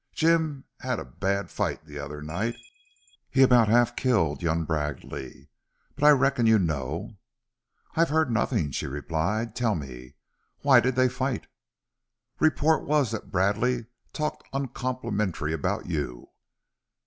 Jim 0.15 0.63
had 0.79 0.97
a 0.97 1.05
bad 1.05 1.51
fight 1.51 1.85
the 1.85 1.99
other 1.99 2.23
night. 2.23 2.55
He 3.29 3.43
about 3.43 3.67
half 3.67 3.95
killed 3.95 4.41
young 4.41 4.63
Bradley. 4.65 5.47
But 5.93 6.03
I 6.05 6.09
reckon 6.09 6.47
you 6.47 6.57
know." 6.57 7.17
"I've 7.93 8.09
heard 8.09 8.31
nothing," 8.31 8.71
she 8.71 8.87
replied. 8.87 9.55
"Tell 9.55 9.75
me. 9.75 10.15
Why 10.61 10.79
did 10.79 10.95
they 10.95 11.07
fight?" 11.07 11.45
"Report 12.39 12.83
was 12.87 13.11
that 13.11 13.29
Bradley 13.29 13.85
talked 14.11 14.43
oncomplementary 14.51 15.53
about 15.53 15.85
you." 15.85 16.29